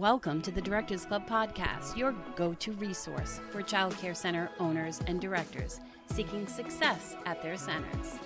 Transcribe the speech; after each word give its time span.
Welcome 0.00 0.40
to 0.42 0.50
the 0.50 0.62
Directors 0.62 1.04
Club 1.04 1.28
podcast, 1.28 1.94
your 1.94 2.14
go 2.34 2.54
to 2.54 2.72
resource 2.72 3.38
for 3.50 3.60
child 3.60 3.94
care 3.98 4.14
center 4.14 4.50
owners 4.58 4.98
and 5.06 5.20
directors 5.20 5.78
seeking 6.10 6.46
success 6.46 7.16
at 7.26 7.42
their 7.42 7.58
centers. 7.58 8.18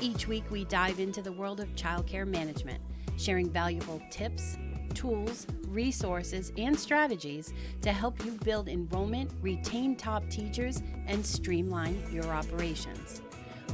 Each 0.00 0.26
week, 0.26 0.44
we 0.50 0.64
dive 0.64 1.00
into 1.00 1.20
the 1.20 1.30
world 1.30 1.60
of 1.60 1.76
child 1.76 2.06
care 2.06 2.24
management, 2.24 2.80
sharing 3.18 3.50
valuable 3.50 4.00
tips, 4.10 4.56
tools, 4.94 5.46
resources, 5.66 6.50
and 6.56 6.80
strategies 6.80 7.52
to 7.82 7.92
help 7.92 8.24
you 8.24 8.30
build 8.42 8.70
enrollment, 8.70 9.30
retain 9.42 9.96
top 9.96 10.26
teachers, 10.30 10.82
and 11.06 11.26
streamline 11.26 12.02
your 12.10 12.24
operations. 12.28 13.20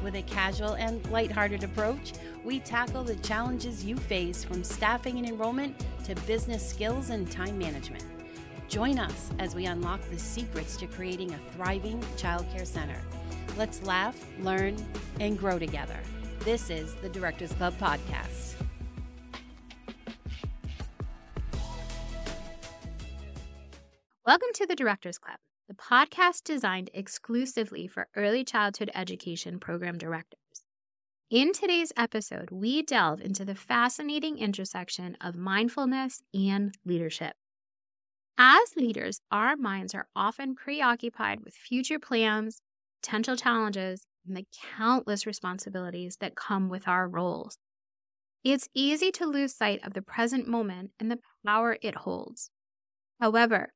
With 0.03 0.15
a 0.15 0.23
casual 0.23 0.75
and 0.75 1.05
lighthearted 1.11 1.65
approach, 1.65 2.13
we 2.45 2.61
tackle 2.61 3.05
the 3.05 3.17
challenges 3.17 3.85
you 3.85 3.97
face 3.97 4.45
from 4.45 4.63
staffing 4.63 5.19
and 5.19 5.27
enrollment 5.27 5.85
to 6.05 6.15
business 6.27 6.67
skills 6.67 7.11
and 7.11 7.31
time 7.31 7.59
management. 7.59 8.05
Join 8.69 8.99
us 8.99 9.31
as 9.39 9.55
we 9.55 9.67
unlock 9.67 10.01
the 10.11 10.19
secrets 10.19 10.77
to 10.77 10.87
creating 10.87 11.33
a 11.33 11.39
thriving 11.53 12.01
childcare 12.17 12.67
center. 12.67 13.01
Let's 13.57 13.83
laugh, 13.83 14.25
learn, 14.41 14.77
and 15.21 15.39
grow 15.39 15.59
together. 15.59 15.99
This 16.41 16.71
is 16.71 16.95
the 16.97 17.09
Directors 17.09 17.53
Club 17.53 17.75
Podcast. 17.79 18.55
Welcome 24.25 24.49
to 24.55 24.67
the 24.67 24.77
Directors 24.77 25.19
Club, 25.19 25.39
the 25.69 25.75
podcast 25.75 26.45
designed 26.45 26.89
exclusively 26.95 27.87
for 27.87 28.09
early 28.17 28.43
childhood 28.43 28.91
education 28.95 29.61
program 29.61 29.99
directors. 29.99 30.41
In 31.31 31.53
today's 31.53 31.93
episode, 31.95 32.51
we 32.51 32.83
delve 32.83 33.21
into 33.21 33.45
the 33.45 33.55
fascinating 33.55 34.39
intersection 34.39 35.15
of 35.21 35.37
mindfulness 35.37 36.23
and 36.33 36.75
leadership. 36.87 37.35
As 38.39 38.77
leaders, 38.77 39.21
our 39.31 39.57
minds 39.57 39.95
are 39.95 40.09
often 40.17 40.55
preoccupied 40.55 41.41
with 41.45 41.53
future 41.53 41.99
plans, 41.99 42.63
potential 43.03 43.37
challenges, 43.37 44.07
and 44.27 44.35
the 44.35 44.47
countless 44.79 45.27
responsibilities 45.27 46.17
that 46.21 46.35
come 46.35 46.71
with 46.71 46.89
our 46.89 47.07
roles. 47.07 47.59
It's 48.43 48.69
easy 48.73 49.11
to 49.13 49.27
lose 49.27 49.55
sight 49.55 49.85
of 49.85 49.93
the 49.93 50.01
present 50.01 50.49
moment 50.49 50.93
and 50.99 51.11
the 51.11 51.19
power 51.45 51.77
it 51.83 51.95
holds. 51.95 52.51
However, 53.21 53.73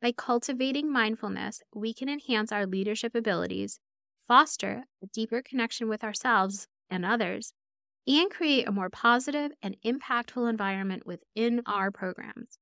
by 0.00 0.12
cultivating 0.12 0.92
mindfulness, 0.92 1.62
we 1.74 1.92
can 1.92 2.08
enhance 2.08 2.52
our 2.52 2.66
leadership 2.66 3.14
abilities, 3.14 3.80
foster 4.26 4.84
a 5.02 5.06
deeper 5.06 5.42
connection 5.42 5.88
with 5.88 6.04
ourselves 6.04 6.68
and 6.88 7.04
others, 7.04 7.52
and 8.06 8.30
create 8.30 8.66
a 8.66 8.72
more 8.72 8.90
positive 8.90 9.52
and 9.62 9.76
impactful 9.84 10.48
environment 10.48 11.06
within 11.06 11.62
our 11.66 11.90
programs. 11.90 12.58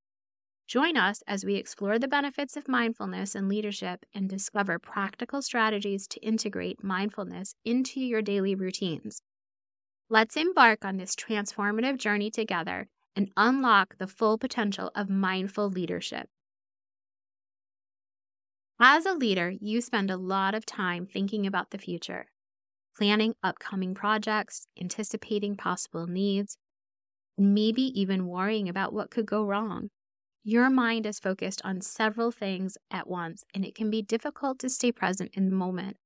Join 0.67 0.97
us 0.97 1.23
as 1.29 1.45
we 1.45 1.55
explore 1.55 1.99
the 1.99 2.09
benefits 2.09 2.57
of 2.57 2.67
mindfulness 2.67 3.37
and 3.37 3.49
leadership 3.49 4.05
and 4.13 4.29
discover 4.29 4.81
practical 4.81 5.41
strategies 5.41 6.09
to 6.09 6.21
integrate 6.21 6.83
mindfulness 6.83 7.55
into 7.65 8.01
your 8.01 8.21
daily 8.21 8.55
routines. 8.57 9.23
Let's 10.09 10.37
embark 10.37 10.85
on 10.85 10.97
this 10.97 11.15
transformative 11.15 11.99
journey 11.99 12.31
together 12.31 12.89
and 13.15 13.31
unlock 13.37 13.99
the 13.99 14.07
full 14.09 14.39
potential 14.39 14.91
of 14.95 15.09
mindful 15.09 15.69
leadership. 15.69 16.29
As 18.79 19.07
a 19.07 19.15
leader, 19.15 19.51
you 19.59 19.81
spend 19.81 20.11
a 20.11 20.19
lot 20.19 20.55
of 20.55 20.67
time 20.67 21.07
thinking 21.07 21.47
about 21.47 21.71
the 21.71 21.79
future 21.79 22.27
planning 22.97 23.35
upcoming 23.43 23.95
projects, 23.95 24.67
anticipating 24.81 25.55
possible 25.55 26.07
needs, 26.07 26.57
maybe 27.37 27.83
even 27.83 28.27
worrying 28.27 28.71
about 28.71 28.93
what 28.93 29.11
could 29.11 29.27
go 29.27 29.45
wrong. 29.45 29.91
Your 30.43 30.71
mind 30.71 31.05
is 31.05 31.21
focused 31.21 31.61
on 31.63 31.83
several 31.83 32.31
things 32.31 32.79
at 32.91 33.07
once, 33.07 33.45
and 33.53 33.67
it 33.67 33.75
can 33.75 33.91
be 33.91 34.01
difficult 34.01 34.59
to 34.61 34.71
stay 34.71 34.93
present 34.93 35.31
in 35.35 35.51
the 35.51 35.55
moment. 35.55 35.99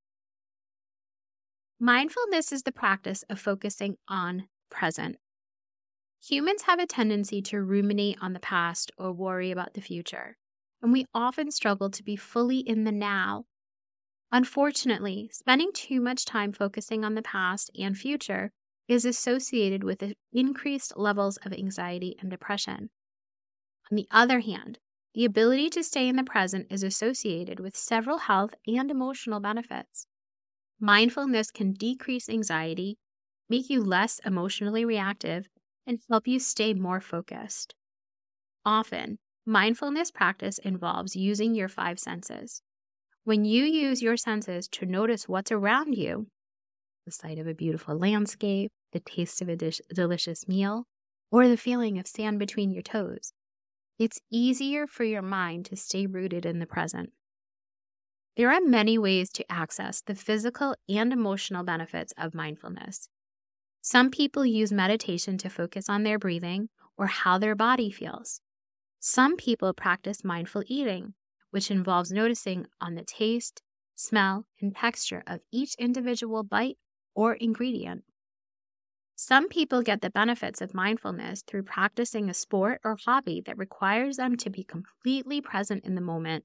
Mindfulness 1.79 2.51
is 2.51 2.65
the 2.65 2.73
practice 2.73 3.23
of 3.31 3.39
focusing 3.39 3.97
on 4.09 4.49
present. 4.69 5.17
Humans 6.29 6.63
have 6.63 6.79
a 6.79 6.87
tendency 6.87 7.41
to 7.43 7.63
ruminate 7.63 8.19
on 8.21 8.33
the 8.33 8.41
past 8.41 8.91
or 8.99 9.13
worry 9.13 9.51
about 9.51 9.75
the 9.75 9.81
future, 9.81 10.37
and 10.83 10.93
we 10.93 11.07
often 11.15 11.51
struggle 11.51 11.91
to 11.91 12.03
be 12.03 12.17
fully 12.17 12.59
in 12.61 12.85
the 12.85 12.93
now 12.93 13.47
Unfortunately, 14.33 15.29
spending 15.33 15.73
too 15.73 16.01
much 16.01 16.25
time 16.25 16.53
focusing 16.53 17.05
on 17.05 17.15
the 17.15 17.23
past 17.23 17.71
and 17.79 17.97
future 17.97 18.51
is 18.89 19.05
associated 19.05 19.85
with 19.85 20.03
increased 20.33 20.97
levels 20.97 21.37
of 21.39 21.53
anxiety 21.53 22.17
and 22.21 22.31
depression. 22.31 22.91
On 23.91 23.97
the 23.97 24.09
other 24.11 24.41
hand, 24.41 24.79
the 25.15 25.25
ability 25.25 25.69
to 25.71 25.83
stay 25.85 26.09
in 26.09 26.17
the 26.17 26.25
present 26.25 26.67
is 26.71 26.83
associated 26.83 27.61
with 27.61 27.77
several 27.77 28.19
health 28.19 28.55
and 28.67 28.91
emotional 28.91 29.39
benefits. 29.39 30.07
Mindfulness 30.81 31.51
can 31.51 31.73
decrease 31.75 32.29
anxiety, 32.29 32.99
make 33.49 33.71
you 33.71 33.83
less 33.85 34.21
emotionally 34.21 34.85
reactive, 34.85 35.49
and 35.87 36.01
help 36.11 36.29
you 36.29 36.39
stay 36.41 36.75
more 36.75 37.01
focused. 37.01 37.75
Often, 38.65 39.19
mindfulness 39.47 40.11
practice 40.11 40.59
involves 40.59 41.17
using 41.17 41.55
your 41.55 41.69
five 41.69 41.99
senses. 41.99 42.63
When 43.25 43.45
you 43.45 43.65
use 43.65 44.03
your 44.03 44.17
senses 44.17 44.69
to 44.69 44.87
notice 44.87 45.29
what's 45.29 45.53
around 45.53 45.95
you, 45.95 46.27
the 47.05 47.13
sight 47.13 47.39
of 47.39 47.47
a 47.47 47.55
beautiful 47.55 47.97
landscape, 47.97 48.71
the 48.93 49.01
taste 49.01 49.41
of 49.43 49.49
a 49.49 49.57
dish, 49.57 49.81
delicious 49.93 50.49
meal, 50.49 50.85
or 51.31 51.49
the 51.49 51.57
feeling 51.57 51.99
of 51.99 52.07
sand 52.07 52.39
between 52.39 52.71
your 52.71 52.83
toes, 52.83 53.33
it's 53.99 54.21
easier 54.31 54.87
for 54.87 55.05
your 55.05 55.23
mind 55.23 55.67
to 55.67 55.77
stay 55.77 56.07
rooted 56.07 56.47
in 56.47 56.59
the 56.59 56.67
present. 56.67 57.11
There 58.37 58.51
are 58.51 58.61
many 58.61 58.97
ways 58.97 59.31
to 59.33 59.53
access 59.53 60.01
the 60.01 60.15
physical 60.15 60.75
and 60.89 61.13
emotional 61.13 61.65
benefits 61.65 62.15
of 62.17 62.35
mindfulness. 62.35 63.09
Some 63.83 64.11
people 64.11 64.47
use 64.47 64.73
meditation 64.73 65.37
to 65.39 65.51
focus 65.51 65.89
on 65.89 66.03
their 66.03 66.19
breathing 66.19 66.69
or 66.97 67.07
how 67.07 67.39
their 67.39 67.55
body 67.55 67.91
feels. 67.91 68.41
Some 69.03 69.39
people 69.39 69.73
practice 69.73 70.23
mindful 70.23 70.63
eating, 70.67 71.15
which 71.51 71.71
involves 71.71 72.13
noticing 72.13 72.67
on 72.83 72.97
the 72.97 73.03
taste, 73.03 73.63
smell, 73.95 74.45
and 74.61 74.77
texture 74.77 75.23
of 75.27 75.41
each 75.51 75.75
individual 75.79 76.43
bite 76.43 76.77
or 77.15 77.33
ingredient. 77.33 78.05
Some 79.17 79.49
people 79.49 79.81
get 79.81 80.03
the 80.03 80.11
benefits 80.11 80.61
of 80.61 80.75
mindfulness 80.75 81.43
through 81.47 81.63
practicing 81.63 82.29
a 82.29 82.35
sport 82.35 82.83
or 82.85 82.97
hobby 83.03 83.43
that 83.47 83.57
requires 83.57 84.19
them 84.19 84.37
to 84.37 84.51
be 84.51 84.65
completely 84.65 85.41
present 85.41 85.83
in 85.85 85.95
the 85.95 86.03
moment. 86.03 86.45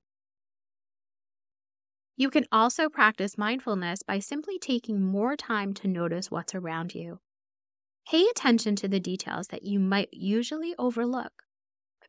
You 2.15 2.29
can 2.29 2.45
also 2.53 2.87
practice 2.87 3.37
mindfulness 3.37 4.01
by 4.01 4.19
simply 4.19 4.59
taking 4.59 5.01
more 5.01 5.35
time 5.35 5.73
to 5.73 5.89
notice 5.89 6.31
what's 6.31 6.55
around 6.55 6.95
you. 6.95 7.19
Pay 8.09 8.25
attention 8.27 8.77
to 8.77 8.87
the 8.87 9.01
details 9.01 9.47
that 9.47 9.63
you 9.63 9.77
might 9.77 10.09
usually 10.13 10.73
overlook 10.77 11.44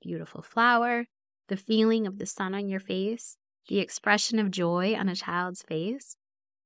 beautiful 0.03 0.43
flower, 0.43 1.07
the 1.49 1.57
feeling 1.57 2.07
of 2.07 2.19
the 2.19 2.27
sun 2.27 2.55
on 2.55 2.69
your 2.69 2.81
face, 2.81 3.37
the 3.69 3.79
expression 3.79 4.39
of 4.39 4.51
joy 4.51 4.95
on 4.95 5.09
a 5.09 5.17
child's 5.17 5.63
face. 5.63 6.17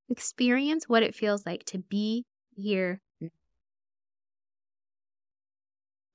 Experience 0.09 0.89
what 0.89 1.03
it 1.03 1.15
feels 1.15 1.47
like 1.47 1.65
to 1.65 1.79
be 1.79 2.25
here. 2.55 3.01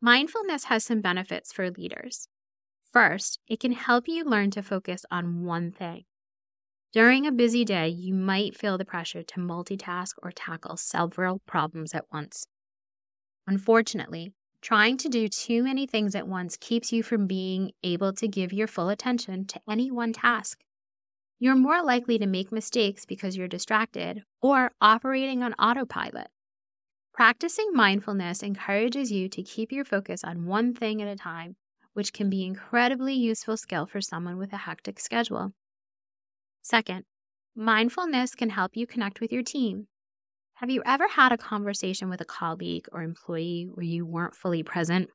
Mindfulness 0.02 0.66
has 0.66 0.84
some 0.84 1.02
benefits 1.02 1.52
for 1.52 1.72
leaders. 1.72 2.28
First, 2.92 3.40
it 3.48 3.60
can 3.60 3.72
help 3.72 4.08
you 4.08 4.24
learn 4.24 4.52
to 4.52 4.62
focus 4.62 5.06
on 5.10 5.44
one 5.44 5.72
thing. 5.72 6.04
During 6.94 7.26
a 7.26 7.32
busy 7.32 7.66
day, 7.66 7.90
you 7.90 8.14
might 8.14 8.58
feel 8.58 8.78
the 8.78 8.86
pressure 8.86 9.24
to 9.24 9.40
multitask 9.40 10.14
or 10.22 10.32
tackle 10.32 10.78
several 10.78 11.40
problems 11.48 11.94
at 11.94 12.06
once. 12.12 12.48
Unfortunately, 13.48 14.34
Trying 14.66 14.98
to 14.98 15.10
do 15.10 15.28
too 15.28 15.62
many 15.62 15.86
things 15.86 16.16
at 16.16 16.28
once 16.28 16.58
keeps 16.60 16.92
you 16.92 17.04
from 17.04 17.28
being 17.28 17.74
able 17.84 18.14
to 18.14 18.28
give 18.28 18.52
your 18.52 18.66
full 18.66 18.90
attention 18.90 19.46
to 19.46 19.62
any 19.70 19.92
one 19.92 20.12
task. 20.12 20.64
You're 21.38 21.54
more 21.54 21.84
likely 21.84 22.18
to 22.18 22.26
make 22.26 22.52
mistakes 22.52 23.06
because 23.06 23.38
you're 23.38 23.48
distracted 23.48 24.24
or 24.42 24.72
operating 24.82 25.44
on 25.44 25.54
autopilot. 25.60 26.30
Practicing 27.14 27.74
mindfulness 27.74 28.42
encourages 28.42 29.12
you 29.12 29.30
to 29.30 29.44
keep 29.44 29.72
your 29.72 29.86
focus 29.86 30.24
on 30.24 30.48
one 30.48 30.74
thing 30.74 31.00
at 31.00 31.08
a 31.08 31.16
time, 31.16 31.58
which 31.94 32.12
can 32.12 32.32
be 32.32 32.44
incredibly 32.44 33.14
useful 33.14 33.58
skill 33.58 33.86
for 33.86 34.02
someone 34.02 34.40
with 34.40 34.52
a 34.52 34.58
hectic 34.58 35.00
schedule. 35.00 35.54
Second, 36.64 37.06
mindfulness 37.56 38.34
can 38.34 38.50
help 38.50 38.76
you 38.76 38.88
connect 38.88 39.22
with 39.22 39.32
your 39.32 39.44
team 39.44 39.90
have 40.56 40.70
you 40.70 40.82
ever 40.86 41.08
had 41.08 41.32
a 41.32 41.38
conversation 41.38 42.10
with 42.10 42.22
a 42.22 42.26
colleague 42.26 42.88
or 42.92 43.02
employee 43.02 43.70
where 43.74 43.86
you 43.86 44.06
weren't 44.06 44.36
fully 44.36 44.64
present? 44.64 45.10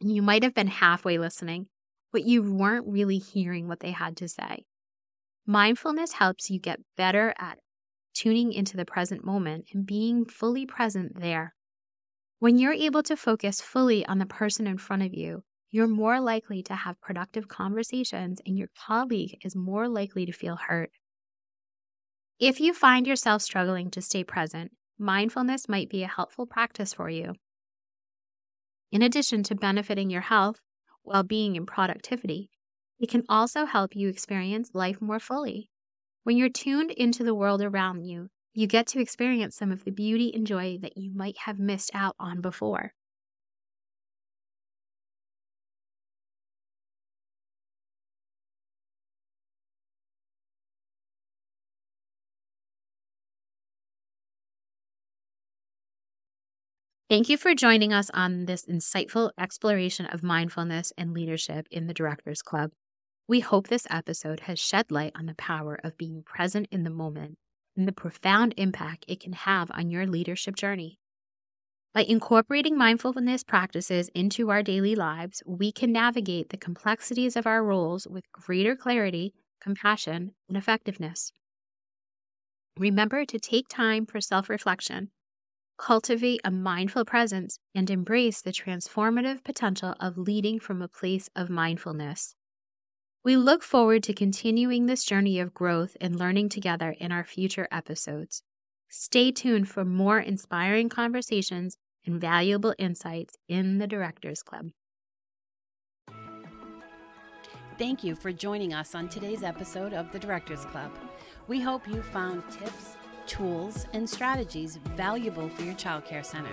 You 0.00 0.20
might 0.22 0.42
have 0.42 0.54
been 0.54 0.66
halfway 0.66 1.18
listening, 1.18 1.68
but 2.10 2.24
you 2.24 2.42
weren't 2.42 2.86
really 2.86 3.18
hearing 3.18 3.68
what 3.68 3.80
they 3.80 3.92
had 3.92 4.16
to 4.18 4.28
say. 4.28 4.66
Mindfulness 5.46 6.12
helps 6.12 6.50
you 6.50 6.60
get 6.60 6.80
better 6.96 7.34
at 7.38 7.60
tuning 8.14 8.52
into 8.52 8.76
the 8.76 8.84
present 8.86 9.24
moment 9.24 9.66
and 9.72 9.86
being 9.86 10.26
fully 10.26 10.66
present 10.66 11.20
there. 11.20 11.54
When 12.40 12.58
you're 12.58 12.72
able 12.74 13.02
to 13.04 13.16
focus 13.16 13.60
fully 13.60 14.06
on 14.06 14.18
the 14.18 14.26
person 14.26 14.66
in 14.66 14.78
front 14.78 15.02
of 15.02 15.14
you, 15.14 15.44
you're 15.70 15.88
more 15.88 16.20
likely 16.20 16.62
to 16.64 16.74
have 16.74 17.00
productive 17.00 17.48
conversations 17.48 18.40
and 18.46 18.58
your 18.58 18.68
colleague 18.76 19.38
is 19.44 19.56
more 19.56 19.88
likely 19.88 20.26
to 20.26 20.32
feel 20.32 20.56
heard. 20.56 20.90
If 22.38 22.60
you 22.60 22.72
find 22.74 23.06
yourself 23.06 23.42
struggling 23.42 23.90
to 23.92 24.02
stay 24.02 24.24
present, 24.24 24.72
mindfulness 24.98 25.68
might 25.68 25.88
be 25.88 26.02
a 26.02 26.08
helpful 26.08 26.46
practice 26.46 26.94
for 26.94 27.08
you. 27.08 27.34
In 28.90 29.02
addition 29.02 29.42
to 29.44 29.54
benefiting 29.54 30.10
your 30.10 30.22
health, 30.22 30.60
well 31.04 31.22
being, 31.22 31.56
and 31.56 31.66
productivity, 31.66 32.50
it 32.98 33.08
can 33.08 33.24
also 33.28 33.64
help 33.64 33.96
you 33.96 34.08
experience 34.08 34.70
life 34.74 35.00
more 35.00 35.18
fully. 35.18 35.70
When 36.24 36.36
you're 36.36 36.48
tuned 36.48 36.92
into 36.92 37.24
the 37.24 37.34
world 37.34 37.62
around 37.62 38.04
you, 38.04 38.28
you 38.54 38.66
get 38.66 38.86
to 38.88 39.00
experience 39.00 39.56
some 39.56 39.72
of 39.72 39.84
the 39.84 39.90
beauty 39.90 40.32
and 40.34 40.46
joy 40.46 40.78
that 40.82 40.96
you 40.96 41.12
might 41.14 41.38
have 41.38 41.58
missed 41.58 41.90
out 41.94 42.14
on 42.18 42.40
before. 42.40 42.92
Thank 57.12 57.28
you 57.28 57.36
for 57.36 57.54
joining 57.54 57.92
us 57.92 58.08
on 58.14 58.46
this 58.46 58.64
insightful 58.64 59.32
exploration 59.38 60.06
of 60.06 60.22
mindfulness 60.22 60.94
and 60.96 61.12
leadership 61.12 61.66
in 61.70 61.86
the 61.86 61.92
Directors 61.92 62.40
Club. 62.40 62.70
We 63.28 63.40
hope 63.40 63.68
this 63.68 63.86
episode 63.90 64.40
has 64.40 64.58
shed 64.58 64.90
light 64.90 65.12
on 65.14 65.26
the 65.26 65.34
power 65.34 65.78
of 65.84 65.98
being 65.98 66.22
present 66.22 66.68
in 66.70 66.84
the 66.84 66.88
moment 66.88 67.36
and 67.76 67.86
the 67.86 67.92
profound 67.92 68.54
impact 68.56 69.04
it 69.08 69.20
can 69.20 69.34
have 69.34 69.70
on 69.74 69.90
your 69.90 70.06
leadership 70.06 70.56
journey. 70.56 70.98
By 71.92 72.04
incorporating 72.04 72.78
mindfulness 72.78 73.44
practices 73.44 74.08
into 74.14 74.48
our 74.48 74.62
daily 74.62 74.94
lives, 74.94 75.42
we 75.44 75.70
can 75.70 75.92
navigate 75.92 76.48
the 76.48 76.56
complexities 76.56 77.36
of 77.36 77.46
our 77.46 77.62
roles 77.62 78.06
with 78.06 78.32
greater 78.32 78.74
clarity, 78.74 79.34
compassion, 79.60 80.32
and 80.48 80.56
effectiveness. 80.56 81.34
Remember 82.78 83.26
to 83.26 83.38
take 83.38 83.68
time 83.68 84.06
for 84.06 84.22
self 84.22 84.48
reflection 84.48 85.10
cultivate 85.78 86.40
a 86.44 86.50
mindful 86.50 87.04
presence, 87.04 87.58
and 87.74 87.90
embrace 87.90 88.40
the 88.40 88.52
transformative 88.52 89.42
potential 89.44 89.94
of 90.00 90.18
leading 90.18 90.60
from 90.60 90.82
a 90.82 90.88
place 90.88 91.28
of 91.34 91.50
mindfulness. 91.50 92.34
We 93.24 93.36
look 93.36 93.62
forward 93.62 94.02
to 94.04 94.14
continuing 94.14 94.86
this 94.86 95.04
journey 95.04 95.38
of 95.38 95.54
growth 95.54 95.96
and 96.00 96.18
learning 96.18 96.48
together 96.48 96.94
in 96.98 97.12
our 97.12 97.24
future 97.24 97.68
episodes. 97.70 98.42
Stay 98.88 99.30
tuned 99.30 99.68
for 99.68 99.84
more 99.84 100.18
inspiring 100.18 100.88
conversations 100.88 101.76
and 102.04 102.20
valuable 102.20 102.74
insights 102.78 103.36
in 103.48 103.78
the 103.78 103.86
Directors 103.86 104.42
Club. 104.42 104.70
Thank 107.78 108.04
you 108.04 108.14
for 108.14 108.32
joining 108.32 108.74
us 108.74 108.94
on 108.94 109.08
today's 109.08 109.42
episode 109.42 109.94
of 109.94 110.12
the 110.12 110.18
Directors 110.18 110.64
Club. 110.66 110.90
We 111.48 111.60
hope 111.60 111.88
you 111.88 112.02
found 112.02 112.42
tips 112.50 112.96
tools, 113.32 113.86
and 113.94 114.08
strategies 114.08 114.76
valuable 114.94 115.48
for 115.48 115.62
your 115.62 115.74
childcare 115.74 116.24
center. 116.24 116.52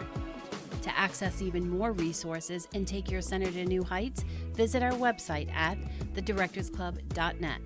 To 0.81 0.98
access 0.98 1.42
even 1.42 1.70
more 1.70 1.92
resources 1.92 2.70
and 2.74 2.88
take 2.88 3.12
your 3.12 3.22
center 3.22 3.52
to 3.52 3.66
new 3.66 3.84
heights, 3.84 4.24
visit 4.54 4.81
our 4.81 4.94
website 4.94 5.54
at 5.54 5.78
thedirectorsclub.net. 6.14 7.60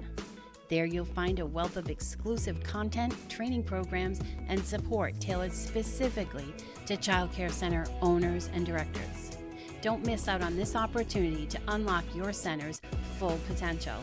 There 0.67 0.85
you'll 0.85 1.05
find 1.05 1.39
a 1.39 1.45
wealth 1.45 1.77
of 1.77 1.91
exclusive 1.91 2.63
content, 2.63 3.13
training 3.29 3.63
programs, 3.63 4.19
and 4.47 4.65
support 4.65 5.19
tailored 5.19 5.53
specifically 5.53 6.51
to 6.87 6.97
childcare 6.97 7.51
center 7.51 7.85
owners 8.01 8.49
and 8.51 8.65
directors. 8.65 9.37
Don't 9.83 10.03
miss 10.03 10.27
out 10.27 10.41
on 10.41 10.55
this 10.55 10.75
opportunity 10.75 11.45
to 11.45 11.59
unlock 11.67 12.03
your 12.15 12.33
center's 12.33 12.81
full 13.19 13.39
potential. 13.47 13.97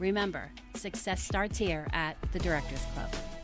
Remember, 0.00 0.50
success 0.74 1.22
starts 1.22 1.58
here 1.58 1.86
at 1.92 2.16
the 2.32 2.40
Directors 2.40 2.84
Club. 2.94 3.37